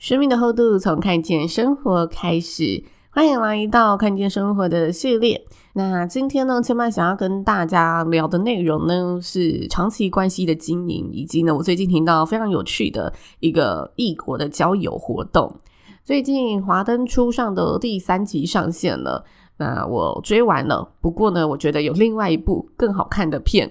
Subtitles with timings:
[0.00, 2.82] 生命的厚度，从看见生活开始。
[3.10, 5.44] 欢迎来到看见生活的系列。
[5.74, 15.54] 那今天呢，千嫚想要跟大家聊的内容呢，是长期关系的经营，以及呢，我最近听到非常有趣的一个异国的交友活动。
[16.02, 19.22] 最近华灯初上的第三集上线了，
[19.58, 20.94] 那我追完了。
[21.02, 23.70] 不过呢，我觉得有另外一部更好看的片。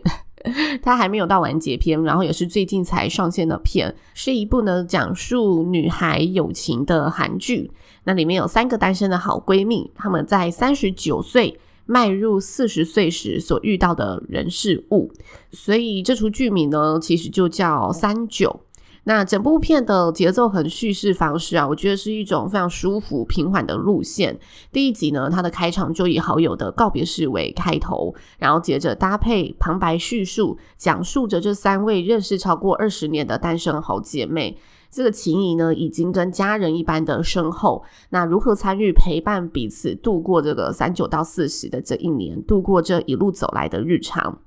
[0.81, 7.71] 它还没有到完结篇，然后也是最近才上线的片，是一部呢讲述女孩友情的韩剧。
[8.05, 15.11] 那里面有三个单身的好闺蜜，她们在三十九岁迈入四十岁时所遇到的人事物，
[15.51, 18.61] 所以这出剧名呢其实就叫三九。
[19.05, 24.37] 那整部片的节奏和叙事方式啊，我觉得是一种非常舒服、平缓的路线。
[24.71, 34.57] 第一集呢，它的开场就以好友的告别式为开头，然后接着搭配旁白叙述，讲述着这三位认识超过二十年的单身好姐妹，
[34.91, 37.83] 这个情谊呢，已经跟家人一般的深厚。
[38.09, 44.39] 那如何参与陪伴彼此度过这个三九到四十的这一年，度过这一路走来的日常？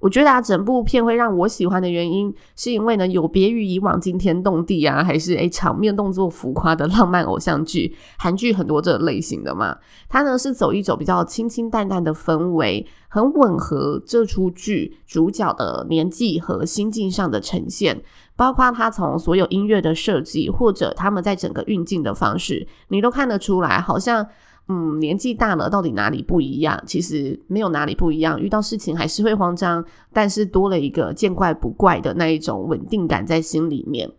[0.00, 9.76] 我觉得啊，整部片会让我喜欢的原因，是因为呢，有别于以往惊天动地啊，还是诶场面动作浮夸的浪漫偶像剧，韩剧很多这类型的嘛，
[10.08, 18.00] 它呢是走一种比较清清淡淡的氛围，很吻合这出剧主角的年纪和心境上的呈现，
[18.36, 24.26] 包括他从所有音乐的设计，或者他们在整个运镜的方式，你都看得出来，好像。
[24.68, 26.78] 嗯，年纪大了，到底哪里不一样？
[26.86, 34.10] 其实没有哪里不一样，遇到事情还是会慌张，但是多了一个见怪不怪的那一种稳定感在心里面。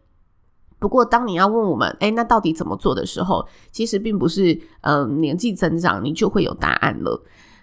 [0.80, 7.22] 不过，当你要问我们，诶，那到底怎么做的时候，其实并不是，嗯，年纪增长你就会有答案了。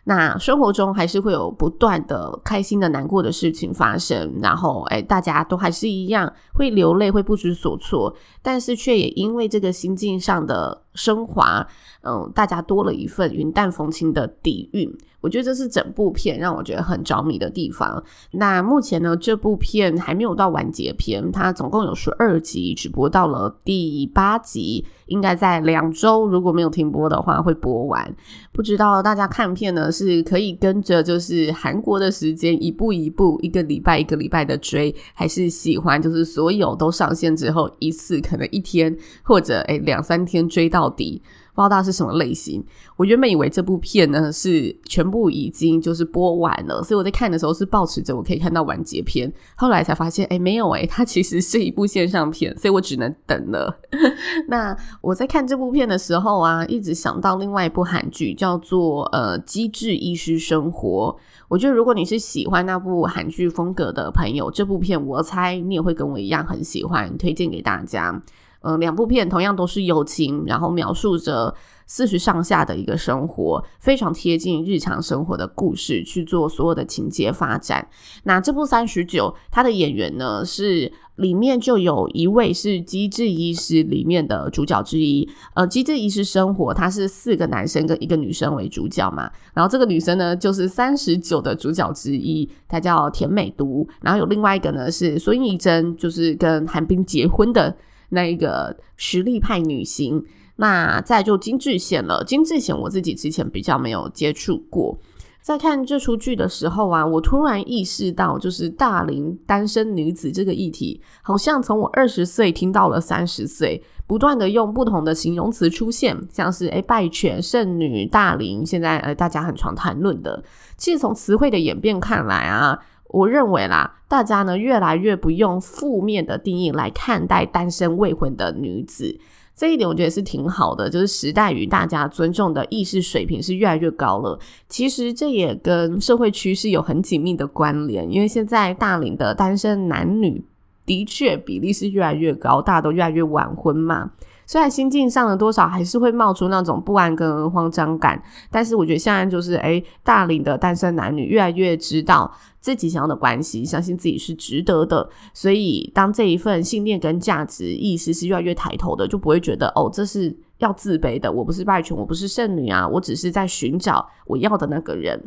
[0.08, 11.66] 那生活中还是会有不断的开心的、难过的事情发生，然后哎，大家都还是一样会流泪、会不知所措，但是却也因为这个心境上的升华，
[12.02, 14.96] 嗯，大家多了一份云淡风轻的底蕴。
[15.20, 18.02] 我觉得这是整部片让我觉得很着迷的地方。
[18.32, 28.14] 那目前呢，这部片还没有到完结篇，它总共有十二集，只播到了第八集，应该在两周，如果没有停播的话会播完。
[28.52, 41.22] 不知道大家看片呢，是可以跟着就是韩国的时间一步一步，一个礼拜一个礼拜的追，还是喜欢就是所有都上线之后一次可能一天或者诶两三天追到底。
[41.64, 42.64] 不知道是什么类型。
[42.96, 49.32] 我原本以为这部片呢是全部已经就是播完了，所以我在看的时候是抱持着我可以看到完结篇。
[49.56, 53.80] 后来才发现，哎，没有哎，它其实是一部线上片，所以我只能等了。
[54.48, 61.16] 那我在看这部片的时候啊，一直想到另外一部韩剧，叫做呃《机智医师生活》。
[61.48, 68.20] 我觉得如果你是喜欢那部韩剧风格的朋友，这部片我猜你也会跟我一样很喜欢，推荐给大家。
[68.66, 71.54] 嗯，两部片同样都是友情，然后描述着
[71.86, 77.88] 四十上下的一个生活，非常贴近日常生活的故事去做所有的情节发展。
[78.24, 85.28] 那这部三十九，它的演员呢是里面就有一位是《机智医师》里面的主角之一。
[85.54, 93.86] 呃，《机智医师生活》它是四个男生跟一个女生为主角嘛，然后这个女生呢就是三十九的主角之一，她叫田美都。
[94.00, 97.76] 然后有另外一个呢是孙艺珍，就是跟韩冰结婚的。
[98.10, 100.24] 那一个实力派女星，
[100.56, 102.24] 那再就金智贤了。
[102.24, 104.98] 金智贤我自己之前比较没有接触过，
[105.42, 120.42] 在看这出剧的时候啊，我突然意识到，就是大龄单身女子这个议题，好像从我二十岁听到了三十岁，不断的用不同的形容词出现，像是诶败犬、剩女、大龄，现在呃大家很常谈论的。
[120.76, 122.78] 其实从词汇的演变看来啊。
[123.16, 129.18] 我认为啦，大家呢越来越不用负面的定义来看待单身未婚的女子，
[129.54, 130.90] 这一点我觉得是挺好的。
[130.90, 134.38] 就是时代与大家尊重的意识水平是越来越高了。
[134.68, 140.44] 其实这也跟社会趋势有很紧密的关联，因为现在大龄的单身男女
[140.84, 144.10] 的确比例是越来越高，大家都越来越晚婚嘛。
[144.46, 155.08] 虽然心境上的多少还是会冒出那种不安跟慌张感，但是我觉得现在就是诶，大龄的单身男女越来越知道自己想要的关系，相信自己是值得的。
[155.34, 161.30] 所以当这一份信念跟价值意识是越来越抬头的，就不会觉得哦，这是要自卑的。
[161.30, 165.20] 我不是败犬，我不是剩女啊，我只是在寻找我要的那个人。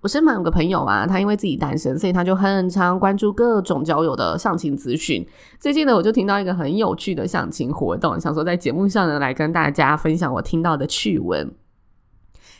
[0.00, 5.26] 我身旁有个朋友啊，他因为自己单身，所以他就很常关注各种交友的相亲资讯。
[5.58, 11.52] 最近呢，我就听到一个很有趣的相亲活动，想说在节目上呢来跟大家分享我听到的趣闻。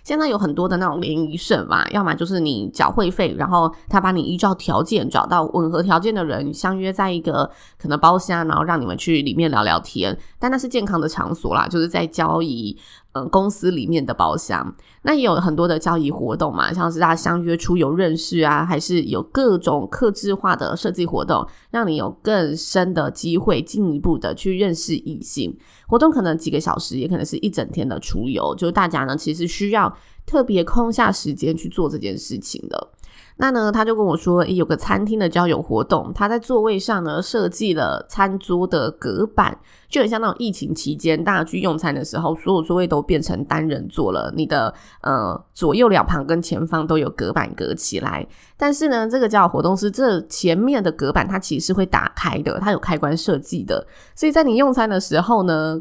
[0.02, 7.48] 现在有很多的那种联谊社嘛，要么就是你缴会费，然后他把你依照条件找到吻合条件的人，相约在一个
[7.78, 10.16] 可能包厢，然后让你们去里面聊聊天。
[10.38, 12.76] 但那是健康的场所啦，就是在交易。
[13.12, 25.56] 嗯，公司里面的包厢，那也有很多的交易活动嘛，像是大家相约出游认识啊，还是有各种客制化的设计活动，让你有更深的机会进一步的去认识异性。
[25.86, 29.96] 活动可能几个小时，也可能是一整天的出游，就大家呢其实需要
[30.26, 32.90] 特别空下时间去做这件事情的。
[33.40, 39.56] 那呢，他就跟我说，有个餐厅的交友活动，他在座位上呢设计了餐桌的隔板，
[39.88, 48.26] 就很像那种疫情期间大家去用餐的时候，所有座位都变成单人座了，你的呃左右两旁跟前方都有隔板隔起来。
[48.56, 53.86] 但是呢，这个交友活动是这前面的隔板它其实是会打开的，它有开关设计的，
[54.16, 55.80] 所以在你用餐的时候呢。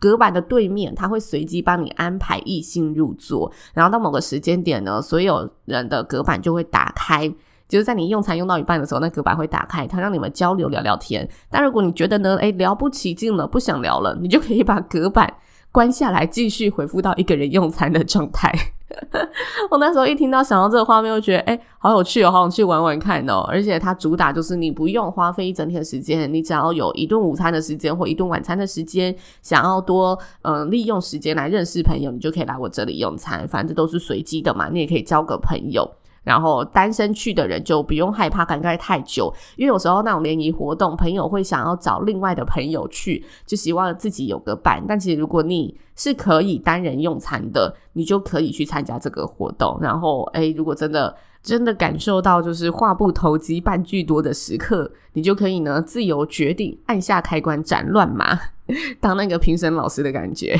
[0.00, 7.28] 隔板的对面，他会随机帮你安排异性入座，然后到某个时间点呢，所有人的隔板就会打开，
[7.68, 11.28] 就是在你用餐用到一半的时候，那隔板会打开，它让你们交流聊聊天。
[11.50, 15.34] 但如果你觉得呢，哎，聊不起劲了，不想聊了，你就可以把隔板
[15.70, 18.52] 关下来，继续回复到一个人用餐的状态。
[19.70, 23.44] 我那时候一听到想到这个画面，我觉得诶，好有趣哦，好想去玩玩看哦。
[23.48, 33.46] 而且它主打就是你不用花费一整天的时间，你只要有一顿午餐的时间或一顿晚餐的时间，想要多嗯、利用时间来认识朋友，你就可以来我这里用餐。
[33.48, 35.88] 反正都是随机的嘛，你也可以交个朋友。
[36.22, 44.84] 然后单身去的人就不用害怕尴尬太久，因为有时候那种联谊活动，朋友会想要找另外的朋友去，就希望自己有个伴。
[44.86, 49.78] 但其实如果你是可以单人用餐的，你就可以去参加这个活动。
[49.80, 58.38] 然后，诶，如果真的真的感受到就是话不投机半句多的时刻，你就可以呢自由决定按下开关斩乱麻，
[59.00, 60.58] 当那个评审老师的感觉。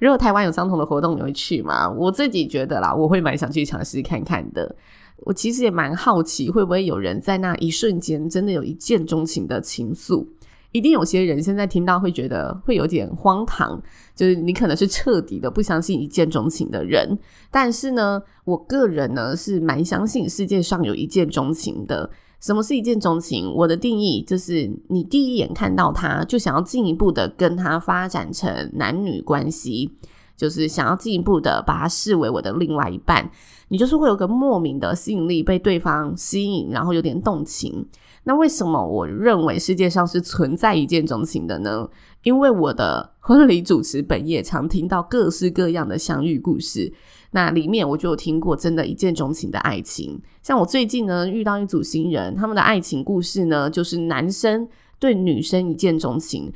[0.00, 1.90] 如果台湾有相同的活动，你会去吗？
[1.90, 4.74] 我自己觉得啦，我会蛮想去尝试看看的。
[5.18, 10.26] 我其实也蛮好奇，会不会有人在那一瞬间真的有一见钟情的情愫？
[10.74, 13.80] 一定有些人现在听到会觉得会有点荒唐，
[14.12, 17.16] 就是你可能是彻底的不相信一见钟情的人。
[17.48, 22.10] 但是呢，我个人呢是蛮相信世界上有一见钟情的。
[22.40, 23.54] 什么是一见钟情？
[23.54, 29.92] 我的定义就是你第一眼看到他就想要进一步的跟他发展成男女关系。
[30.36, 33.30] 就是想要进一步的把他视为我的另外一半，
[33.68, 37.86] 你就是会有个莫名的吸引力被对方吸引，然后有点动情。
[38.26, 41.86] 那为什么我认为世界上是存在一见钟情的呢？
[42.22, 46.90] 因为我的婚礼主持本业常听到各式各样的相遇故事，
[47.32, 50.18] 那里面我就有听过真的一见钟情的爱情。
[50.42, 54.66] 像我最近呢遇到一组新人，他们的爱情故事呢就是男生
[54.98, 56.50] 对女生一见钟情。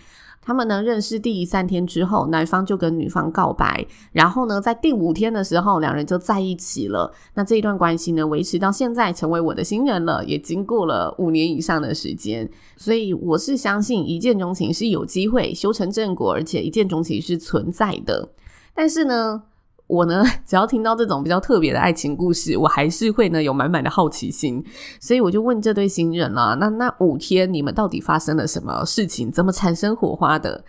[0.48, 7.12] 他们呢认识第三天之后，男方就跟女方告白，然后呢，在第五天的时候，两人就在一起了。
[7.34, 12.48] 那这一段关系呢，维持到现在，成为我的新人了，也经过了五年以上的时间。
[12.78, 18.30] 所以我是相信一见钟情是有机会修成正果，而且一见钟情是存在的。
[18.72, 19.42] 但是呢，
[19.88, 24.64] 我呢， 只要听到这种比较特别的爱情故事，我还是会呢有满满的好奇心，
[25.00, 30.62] 所以我就问这对新人了：那那五天你们到底发生了什么事情，怎么产生火花的？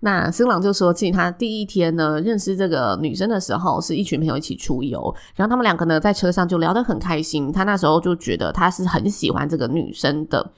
[0.00, 10.52] 那新郎就说，其实他第一天呢认识这个女生的时候，是一群朋友一起出游，然后他们两个呢在车上就聊得很开心，他那时候就觉得他是很喜欢这个女生的。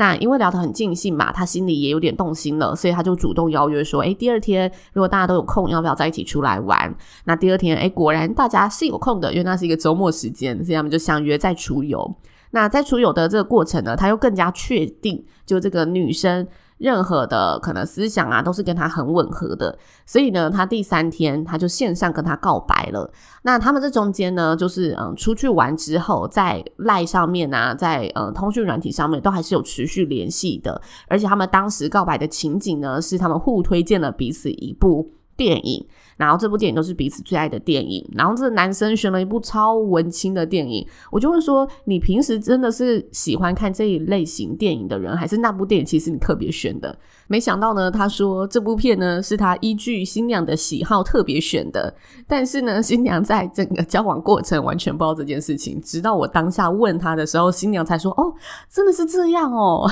[0.00, 12.14] 那因为聊得很尽兴嘛，他心里也有点动心了，所以他就主动邀约说：“哎，第二天如果大家都有空，要不要在一起出来玩？”那第二天，哎，果然大家是有空的，因为那是一个周末时间，所以他们就相约再出游。
[12.50, 16.46] 那在出游的这个过程呢，他又更加确定，就这个女生。
[16.80, 23.12] 任何的可能思想啊，都是跟他很吻合的，所以呢，他第三天他就线上跟他告白了。
[23.42, 35.86] 那他们这中间呢，就是嗯，出去玩之后，在赖上面啊，在呃通讯软体上面都还是有持续联系的，而且他们当时告白的情景呢，是他们互推荐了彼此一部电影。
[36.20, 38.06] 然后这部电影都是彼此最爱的电影。
[38.14, 46.96] 然后这个男生选了一部超文青的电影，我就问说：你平时真的是喜欢看这一类型电影的人，还是那部电影其实你特别选的？
[47.26, 51.94] 没想到呢，他说这部片呢是他依据新娘的喜好特别选的，
[52.26, 58.34] 但是呢，新娘在整个交往过程完全不知道这件事情，直到我当下问他的时候，新娘才说：“哦，
[58.68, 59.88] 真的是这样哦。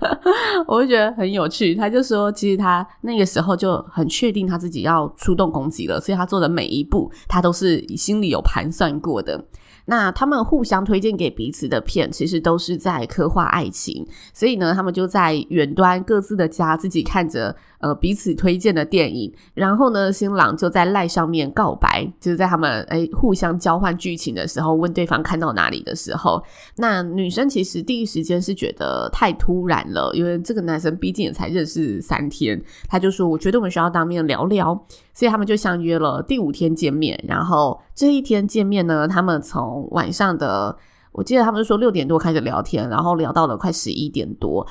[0.66, 9.44] ”我就觉得很有趣，他就说，其实他那个时候就很确定他自己要出动攻击了，所以他做的每一步，他都是心里有盘算过的。
[9.90, 26.42] 那他们互相推荐给彼此的片，其实都是在刻画爱情，所以呢，他们就在远端各自的家，自己看着呃彼此推荐的电影，然后呢，新郎就在赖上面告白，就是在他们诶互相交换剧情的时候，问对方看到哪里的时候，
[26.76, 34.86] 那女生其实第一时间是觉得太突然了，因为这个男生毕竟也才认识三天，他就说，我觉得我们需要当面聊聊。
[35.18, 40.78] 所以他们就相约了第五天见面，然后这一天见面呢，他们从晚上的，
[41.10, 44.64] 我记得他们说六点多开始聊天，然后聊到了快十一点多。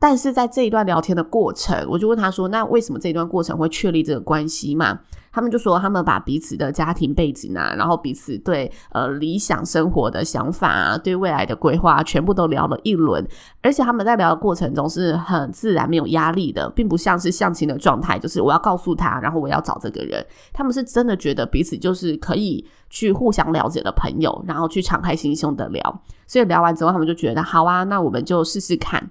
[0.00, 5.00] 但是在这一段聊天的过程，我就问他说：“那为什么这一段过程会确立这个关系嘛？”
[5.30, 13.24] 他们就说他们把彼此的家庭背景啊，然后彼此对呃理想生活的想法啊，对未来的规划全部都聊了一轮，
[13.62, 20.24] 而且他们在聊的过程中是很自然、没有压力的，并不像是相亲的状态，就是我要告诉他，然后我要找这个人。
[20.52, 26.02] 他们是真的觉得彼此就是可以去互相了解的朋友，然后去敞开心胸的聊。
[26.26, 29.10] 所以聊完之后，他们就觉得好啊，那我们就试试看。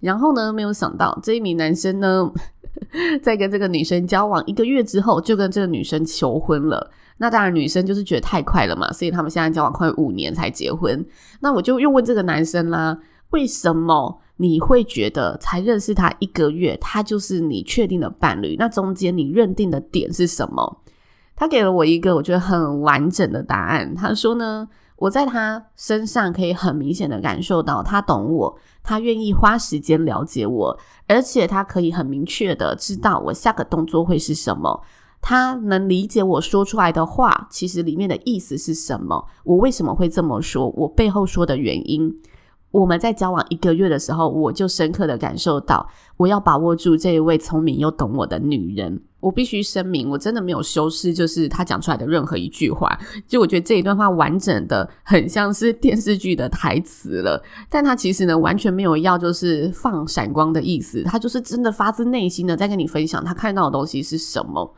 [0.00, 2.30] 然后呢，没有想到这一名男生呢，
[3.22, 6.90] 在跟这个女生交往一个月之后，就跟这个女生求婚了。
[7.18, 11.04] 那当然，女生就是觉得太快了嘛，所以他们现在交往快五年才结婚。
[11.40, 12.98] 那我就又问这个男生啦，
[13.30, 18.56] 为什么你会觉得才认识他一个月，他就是你确定的伴侣？
[18.58, 20.80] 那中间你认定的点是什么？
[21.36, 23.94] 他给了我一个我觉得很完整的答案。
[23.94, 24.66] 他说呢，
[25.00, 28.58] 我在他身上可以很明显的感受到他懂我。
[28.82, 34.82] 他愿意花时间了解我，而且他可以很明确的知道我下个动作会是什么。
[35.22, 42.14] 他能理解我说出来的话，其实里面的意思是什么，我为什么会这么说，我背后说的原因。
[42.70, 49.00] 我们在交往一个月的时候，我就深刻的感受到，我要把握住这一位聪明又懂我的女人。
[49.18, 52.98] 我必须声明，我真的没有修饰，就是他讲出来的任何一句话。
[53.26, 64.74] 就我觉得这一段话完整的很像是电视剧的台词了，但他其实呢完全没有要就是放闪光的意思，他就是真的发自内心的在跟你分享他看到的东西是什么。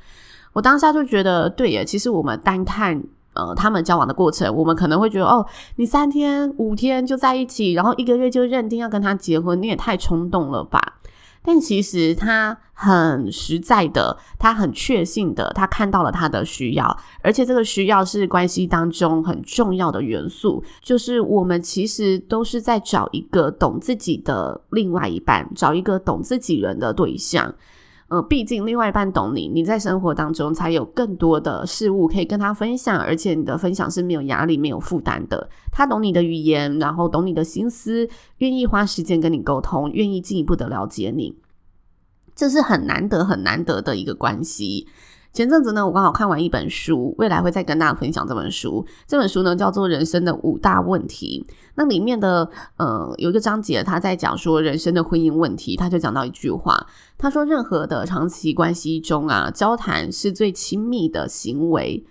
[0.55, 3.05] 我当下就觉得，对耶，其实我们单看。
[3.35, 5.47] 呃，他们交往的过程，我们可能会觉得，哦，
[5.77, 10.99] 你三天五天就在一起，然后一个月就认定要跟他结婚，你也太冲动了吧？
[11.45, 27.53] 但其实他很实在的，他很确信的，他看到了他的需要，而且这个需要是关系当中很重要的元素，就是我们其实都是在找一个懂自己的另外一半，找一个懂自己人的对象。
[28.13, 35.49] 呃，毕竟另外一半懂你，你在生活当中才有更多的事物可以跟他分享，而且你的分享是没有压力、没有负担的。
[35.71, 41.35] 他懂你的语言，然后懂你的心思，愿意花时间跟你沟通，愿意进一步的了解你，
[42.37, 44.87] 这是很难得、很难得的一个关系。
[45.33, 48.85] 前阵子呢，我刚好看完一本书，未来会再跟大家分享这本书。
[49.07, 51.43] 这本书呢叫做《人生的五大问题》，
[51.77, 56.87] 那里面的呃有一个章节，他在讲说人生的婚姻问题，他就讲到一句话，
[57.17, 62.05] 他说任何的长期关系中啊，交谈是最亲密的行为。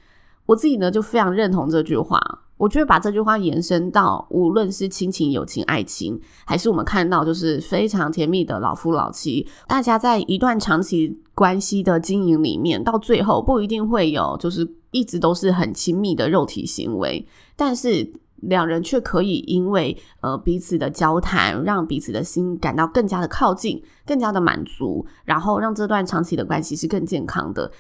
[0.48, 2.20] 我自己呢就非常认同这句话。
[2.62, 17.26] 我觉得把这句话延伸到，无论是亲情、友情、爱情，还是我们看到就是非常甜蜜的老夫老妻，大家在一段长期关系的经营里面，到最后不一定会有就是一直都是很亲密的肉体行为，
[17.56, 18.08] 但是
[18.42, 27.72] 两人却可以因为呃彼此的交谈，让彼此的心感到更加的靠近，更加的满足，然后让这段长期的关系是更健康的。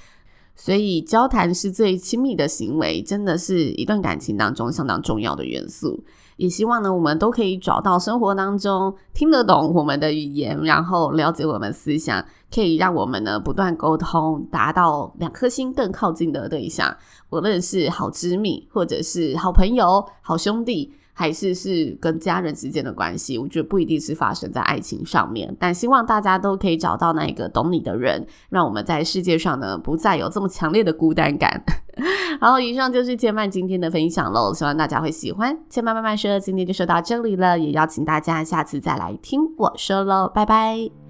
[0.63, 6.03] 所以，交谈是最亲密的行为，真的是一段感情当中相当重要的元素。
[6.38, 16.96] 也希望呢，我们都可以找到生活当中听得懂我们的语言，然后了解我们思想，可以让我们呢不断沟通，达到两颗心更靠近的对象，
[17.32, 20.94] 无论是好闺蜜，或者是好朋友、好兄弟。
[21.22, 31.62] 还是是跟家人之间的关系，我觉得不一定是发生在爱情上面，但希望大家都可以找到那个懂你的人，让我们在世界上呢不再有这么强烈的孤单感。
[32.42, 35.56] 好，以上就是千曼今天的分享喽，希望大家会喜欢。
[35.70, 41.00] 千曼慢慢说，今天就说到这里了，也邀请大家下次再来听我说喽，拜拜。